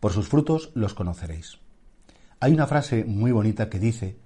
Por 0.00 0.12
sus 0.12 0.28
frutos 0.28 0.70
los 0.74 0.94
conoceréis. 0.94 1.58
Hay 2.40 2.52
una 2.52 2.66
frase 2.66 3.04
muy 3.04 3.32
bonita 3.32 3.70
que 3.70 3.78
dice, 3.78 4.18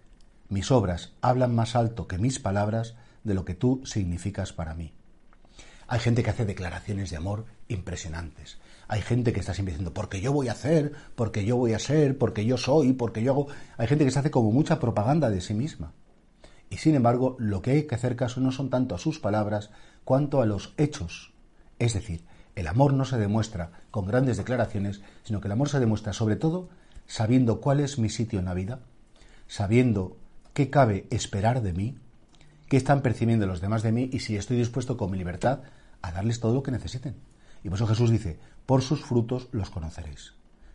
mis 0.49 0.71
obras 0.71 1.13
hablan 1.21 1.55
más 1.55 1.77
alto 1.77 2.09
que 2.09 2.19
mis 2.19 2.41
palabras 2.41 2.97
de 3.23 3.35
lo 3.35 3.45
que 3.45 3.55
tú 3.55 3.83
significas 3.85 4.53
para 4.53 4.75
mí. 4.75 4.93
Hay 5.87 6.01
gente 6.01 6.23
que 6.23 6.31
hace 6.31 6.45
declaraciones 6.45 7.11
de 7.11 7.17
amor 7.17 7.47
impresionantes. 7.69 8.59
Hay 8.89 9.03
gente 9.03 9.33
que 9.33 9.41
está 9.41 9.55
siempre 9.55 9.73
diciendo, 9.73 9.95
porque 9.95 10.21
yo 10.21 10.33
voy 10.33 10.49
a 10.49 10.53
hacer, 10.53 10.93
porque 11.15 11.45
yo 11.45 11.57
voy 11.57 11.73
a 11.73 11.79
ser, 11.79 12.19
porque 12.19 12.45
yo 12.45 12.57
soy, 12.57 12.93
porque 12.93 13.23
yo 13.23 13.33
hago... 13.33 13.47
Hay 13.77 13.87
gente 13.87 14.05
que 14.05 14.11
se 14.11 14.19
hace 14.19 14.31
como 14.31 14.51
mucha 14.51 14.81
propaganda 14.81 15.31
de 15.31 15.41
sí 15.41 15.55
misma. 15.55 15.93
Y 16.71 16.79
sin 16.79 16.95
embargo, 16.95 17.37
lo 17.39 17.63
que 17.63 17.73
hay 17.73 17.83
que 17.85 17.95
hacer 17.95 18.17
caso 18.17 18.41
no 18.41 18.53
son 18.53 18.71
tanto 18.71 18.95
a 18.95 18.99
sus 18.99 19.19
palabras 19.19 19.71
cuanto 20.05 20.41
a 20.41 20.47
los 20.47 20.75
hechos. 20.77 21.33
Es 21.79 21.95
decir, 21.95 22.25
el 22.61 22.69
amor 22.69 22.93
no 22.93 23.07
se 23.07 23.17
demuestra 23.17 23.71
con 23.91 24.07
grandes 24.07 24.37
declaraciones, 24.37 25.01
sino 25.25 25.41
que 25.41 25.49
el 25.49 25.53
amor 25.53 25.71
se 25.71 25.81
demuestra 25.81 26.13
sobre 26.13 26.37
todo 26.37 26.69
sabiendo 27.07 27.63
cuál 27.63 27.81
es 27.81 27.99
mi 27.99 28.11
sitio 28.11 28.39
en 28.39 28.45
la 28.45 28.55
vida, 28.55 28.81
sabiendo 29.49 30.19
qué 30.53 30.69
cabe 30.69 31.07
esperar 31.09 31.63
de 31.63 31.73
mí, 31.73 31.97
qué 32.69 32.77
están 32.77 33.01
percibiendo 33.01 33.47
los 33.47 33.63
demás 33.63 33.83
de 33.83 33.93
mí 33.93 34.11
y 34.13 34.21
si 34.21 34.37
estoy 34.37 34.59
dispuesto 34.59 34.99
con 34.99 35.11
mi 35.11 35.17
libertad 35.17 35.61
a 36.03 36.13
darles 36.13 36.39
todo 36.39 36.53
lo 36.53 36.63
que 36.63 36.71
necesiten. 36.71 37.17
Y 37.65 37.71
por 37.71 37.77
eso 37.77 37.87
Jesús 37.87 38.11
dice, 38.11 38.39
por 38.67 38.83
sus 38.83 39.01
frutos 39.01 39.49
los 39.53 39.71
conoceréis. 39.71 40.35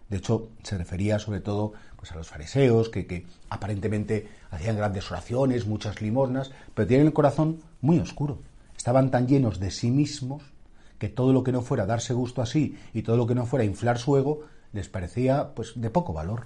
De 0.10 0.18
hecho, 0.18 0.50
se 0.64 0.80
refería 0.80 1.20
sobre 1.20 1.40
todo 1.40 1.74
pues, 1.98 2.12
a 2.12 2.16
los 2.16 2.28
fariseos, 2.28 2.90
que, 2.90 3.28
aparentemente 3.50 4.28
hacían 4.50 4.76
grandes 4.76 5.12
oraciones, 5.12 5.68
muchas 5.68 6.02
limosnas, 6.02 6.50
pero 6.74 6.88
tienen 6.88 7.06
el 7.06 7.14
corazón 7.14 7.62
muy 7.82 8.00
oscuro. 8.00 8.40
Estaban 8.76 9.12
tan 9.12 9.28
llenos 9.28 9.60
de 9.60 9.70
sí 9.70 9.92
mismos 9.92 10.55
que 11.00 11.10
todo 11.10 11.34
lo 11.34 11.44
que 11.44 11.52
no 11.52 11.62
fuera 11.62 11.86
darse 11.86 12.14
gusto 12.14 12.42
así 12.42 12.78
y 12.94 13.02
todo 13.02 13.18
lo 13.18 13.28
que 13.28 13.36
no 13.36 13.46
fuera 13.46 13.66
inflar 13.66 13.98
su 13.98 14.18
ego 14.18 14.42
les 14.74 14.90
parecía 14.90 15.54
pues 15.56 15.74
de 15.76 15.90
poco 15.90 16.14
valor. 16.14 16.46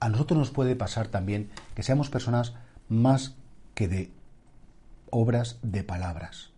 A 0.00 0.08
nosotros 0.08 0.38
nos 0.38 0.50
puede 0.50 0.76
pasar 0.76 1.08
también 1.08 1.50
que 1.74 1.82
seamos 1.82 2.10
personas 2.10 2.54
más 2.88 3.34
que 3.74 3.88
de 3.88 4.10
obras 5.10 5.58
de 5.62 5.82
palabras. 5.84 6.50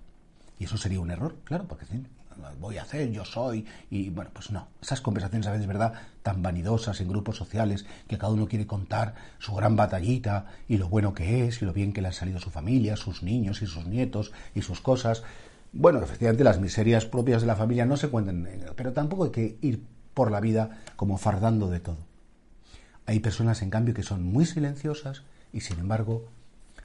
Y 0.58 0.64
eso 0.64 0.76
sería 0.76 1.00
un 1.00 1.10
error, 1.10 1.36
claro, 1.44 1.66
porque 1.68 1.84
voy 2.58 2.78
a 2.78 2.82
hacer, 2.82 3.10
yo 3.10 3.24
soy, 3.24 3.66
y 3.90 4.10
bueno, 4.10 4.30
pues 4.32 4.50
no. 4.50 4.68
Esas 4.80 5.00
conversaciones 5.00 5.46
a 5.46 5.52
veces, 5.52 5.66
¿verdad?, 5.66 5.94
tan 6.22 6.42
vanidosas 6.42 7.00
en 7.00 7.08
grupos 7.08 7.36
sociales, 7.36 7.86
que 8.08 8.18
cada 8.18 8.32
uno 8.32 8.48
quiere 8.48 8.66
contar 8.66 9.14
su 9.38 9.54
gran 9.54 9.76
batallita 9.76 10.46
y 10.68 10.78
lo 10.78 10.88
bueno 10.88 11.14
que 11.14 11.46
es, 11.46 11.62
y 11.62 11.64
lo 11.64 11.72
bien 11.72 11.92
que 11.92 12.02
le 12.02 12.08
ha 12.08 12.12
salido 12.12 12.40
su 12.40 12.50
familia, 12.50 12.96
sus 12.96 13.22
niños 13.22 13.62
y 13.62 13.66
sus 13.66 13.86
nietos 13.86 14.32
y 14.54 14.62
sus 14.62 14.80
cosas. 14.80 15.22
Bueno, 15.72 16.00
efectivamente 16.02 16.44
las 16.44 16.60
miserias 16.60 17.04
propias 17.04 17.42
de 17.42 17.46
la 17.46 17.56
familia 17.56 17.84
no 17.84 17.96
se 17.96 18.08
cuentan, 18.08 18.48
pero 18.76 18.92
tampoco 18.92 19.24
hay 19.24 19.30
que 19.30 19.58
ir 19.60 19.84
por 20.14 20.30
la 20.30 20.40
vida 20.40 20.82
como 20.96 21.18
fardando 21.18 21.68
de 21.68 21.80
todo. 21.80 21.98
Hay 23.04 23.20
personas, 23.20 23.62
en 23.62 23.70
cambio, 23.70 23.94
que 23.94 24.02
son 24.02 24.24
muy 24.24 24.46
silenciosas 24.46 25.22
y, 25.52 25.60
sin 25.60 25.78
embargo, 25.78 26.24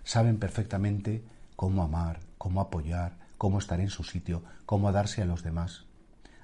saben 0.03 0.37
perfectamente 0.37 1.23
cómo 1.55 1.83
amar, 1.83 2.19
cómo 2.37 2.61
apoyar, 2.61 3.17
cómo 3.37 3.59
estar 3.59 3.79
en 3.79 3.89
su 3.89 4.03
sitio, 4.03 4.43
cómo 4.65 4.91
darse 4.91 5.21
a 5.21 5.25
los 5.25 5.43
demás. 5.43 5.85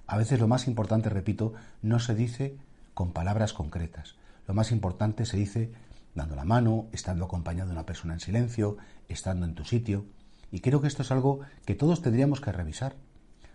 A 0.08 0.18
veces 0.18 0.40
lo 0.40 0.48
más 0.48 0.68
importante, 0.68 1.10
repito, 1.10 1.54
no 1.82 2.00
se 2.00 2.16
dice 2.16 2.58
con 2.94 3.12
palabras 3.12 3.54
concretas. 3.54 4.16
Lo 4.48 4.54
más 4.54 4.72
importante 4.72 5.26
se 5.26 5.38
dice 5.38 5.72
dando 6.16 6.36
la 6.36 6.46
mano, 6.46 6.88
estando 6.92 7.26
acompañado 7.26 7.70
de 7.70 7.74
una 7.74 7.86
persona 7.86 8.16
en 8.16 8.20
silencio, 8.20 8.78
estando 9.08 9.46
en 9.46 9.54
tu 9.54 9.64
sitio. 9.64 10.06
Y 10.52 10.62
creo 10.62 10.81
que 10.81 10.88
esto 10.88 11.02
es 11.02 11.12
algo 11.12 11.42
que 11.66 11.76
todos 11.76 12.02
tendríamos 12.02 12.42
que 12.42 12.52
revisar. 12.52 12.95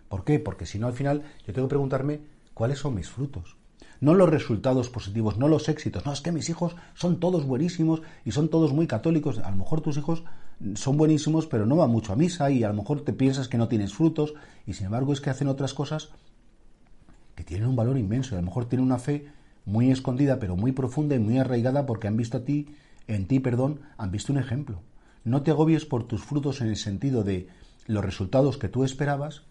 ¿Por 0.09 0.23
qué? 0.23 0.39
Porque 0.39 0.65
si 0.65 0.79
no, 0.79 0.87
al 0.87 0.93
final 0.93 1.23
yo 1.45 1.53
tengo 1.53 1.67
que 1.67 1.71
preguntarme 1.71 2.21
cuáles 2.53 2.79
son 2.79 2.95
mis 2.95 3.09
frutos. 3.09 3.57
No 3.99 4.13
los 4.13 4.29
resultados 4.29 4.89
positivos, 4.89 5.37
no 5.37 5.47
los 5.47 5.69
éxitos. 5.69 6.05
No, 6.05 6.13
es 6.13 6.21
que 6.21 6.31
mis 6.31 6.49
hijos 6.49 6.75
son 6.93 7.19
todos 7.19 7.45
buenísimos 7.45 8.01
y 8.25 8.31
son 8.31 8.49
todos 8.49 8.73
muy 8.73 8.85
católicos. 8.85 9.39
A 9.39 9.49
lo 9.49 9.57
mejor 9.57 9.81
tus 9.81 9.97
hijos 9.97 10.23
son 10.75 10.97
buenísimos, 10.97 11.47
pero 11.47 11.65
no 11.65 11.77
van 11.77 11.89
mucho 11.89 12.13
a 12.13 12.15
misa 12.15 12.51
y 12.51 12.63
a 12.63 12.69
lo 12.69 12.75
mejor 12.75 13.01
te 13.01 13.13
piensas 13.13 13.47
que 13.47 13.57
no 13.57 13.67
tienes 13.67 13.93
frutos 13.93 14.33
y 14.65 14.73
sin 14.73 14.87
embargo 14.87 15.13
es 15.13 15.21
que 15.21 15.29
hacen 15.29 15.47
otras 15.47 15.73
cosas 15.73 16.09
que 17.35 17.43
tienen 17.43 17.67
un 17.67 17.75
valor 17.75 17.97
inmenso 17.97 18.35
y 18.35 18.37
a 18.37 18.41
lo 18.41 18.47
mejor 18.47 18.65
tienen 18.65 18.85
una 18.85 18.99
fe 18.99 19.27
muy 19.65 19.89
escondida 19.91 20.39
pero 20.39 20.55
muy 20.55 20.71
profunda 20.71 21.15
y 21.15 21.19
muy 21.19 21.37
arraigada 21.37 21.85
porque 21.85 22.07
han 22.07 22.17
visto 22.17 22.37
a 22.37 22.45
ti, 22.45 22.75
en 23.07 23.27
ti, 23.27 23.39
perdón, 23.39 23.81
han 23.97 24.11
visto 24.11 24.31
un 24.31 24.39
ejemplo. 24.39 24.81
No 25.23 25.41
te 25.41 25.51
agobies 25.51 25.85
por 25.85 26.05
tus 26.05 26.23
frutos 26.23 26.61
en 26.61 26.67
el 26.67 26.75
sentido 26.75 27.23
de 27.23 27.47
los 27.87 28.03
resultados 28.03 28.57
que 28.57 28.69
tú 28.69 28.83
esperabas, 28.83 29.43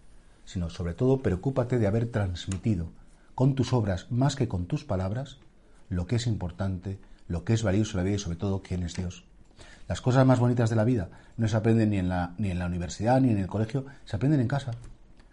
sino 0.44 0.70
sobre 0.70 0.94
todo 0.94 1.22
preocúpate 1.22 1.78
de 1.78 1.86
haber 1.86 2.10
transmitido 2.10 2.90
con 3.34 3.54
tus 3.54 3.72
obras 3.72 4.10
más 4.10 4.36
que 4.36 4.48
con 4.48 4.66
tus 4.66 4.84
palabras 4.84 5.38
lo 5.88 6.06
que 6.06 6.16
es 6.16 6.26
importante, 6.26 6.98
lo 7.28 7.44
que 7.44 7.54
es 7.54 7.62
valioso 7.62 7.92
en 7.92 7.96
la 7.98 8.04
vida 8.04 8.16
y 8.16 8.18
sobre 8.18 8.36
todo 8.36 8.62
quién 8.62 8.82
es 8.82 8.94
Dios. 8.94 9.24
Las 9.88 10.00
cosas 10.00 10.26
más 10.26 10.38
bonitas 10.38 10.70
de 10.70 10.76
la 10.76 10.84
vida 10.84 11.08
no 11.36 11.48
se 11.48 11.56
aprenden 11.56 11.90
ni 11.90 11.98
en, 11.98 12.08
la, 12.08 12.34
ni 12.38 12.50
en 12.50 12.58
la 12.58 12.66
universidad 12.66 13.20
ni 13.20 13.30
en 13.30 13.38
el 13.38 13.46
colegio, 13.46 13.86
se 14.04 14.16
aprenden 14.16 14.40
en 14.40 14.48
casa, 14.48 14.72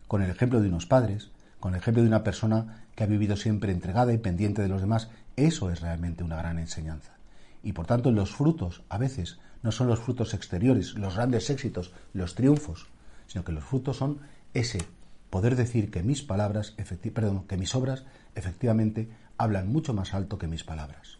con 0.08 0.22
el 0.22 0.30
ejemplo 0.30 0.62
de 0.62 0.70
unos 0.70 0.86
padres, 0.86 1.32
con 1.60 1.74
el 1.74 1.82
ejemplo 1.82 2.02
de 2.02 2.10
una 2.10 2.24
persona 2.24 2.86
que 2.96 3.04
ha 3.04 3.08
vivido 3.08 3.36
siempre 3.36 3.72
entregada 3.72 4.14
y 4.14 4.18
pendiente 4.18 4.62
de 4.62 4.70
los 4.70 4.82
demás. 4.82 5.10
Eso 5.36 5.70
es 5.70 5.82
realmente 5.82 6.24
una 6.24 6.38
gran 6.38 6.60
enseñanza. 6.60 7.14
Y 7.64 7.74
por 7.74 7.86
tanto 7.86 8.12
los 8.12 8.32
frutos 8.34 8.82
a 8.90 8.98
veces 8.98 9.38
no 9.64 9.72
son 9.72 9.88
los 9.88 10.00
frutos 10.00 10.34
exteriores, 10.34 10.96
los 10.96 11.16
grandes 11.16 11.50
éxitos, 11.50 11.92
los 12.14 12.36
triunfos, 12.36 12.88
sino 13.28 13.44
que 13.44 13.52
los 13.52 13.64
frutos 13.64 13.98
son 13.98 14.20
ese 14.54 14.80
poder 15.30 15.56
decir 15.56 15.92
que 15.92 16.04
mis 16.04 16.24
palabras, 16.24 16.76
perdón, 17.14 17.46
que 17.48 17.58
mis 17.58 17.76
obras 17.76 18.06
efectivamente 18.36 19.10
hablan 19.38 19.72
mucho 19.72 19.94
más 19.94 20.14
alto 20.14 20.38
que 20.38 20.48
mis 20.48 20.64
palabras. 20.64 21.20